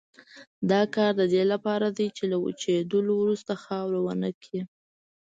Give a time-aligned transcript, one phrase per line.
[0.71, 4.61] دا کار د دې لپاره دی چې له وچېدلو وروسته خاوره ونه کړي.